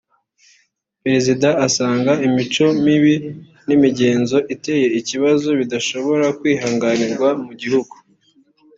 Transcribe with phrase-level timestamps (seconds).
[1.03, 3.15] Perezida asanga imico mibi
[3.67, 7.95] n’imigenzo iteye ikibazo bidashobora kwihanganirwa mu gihugu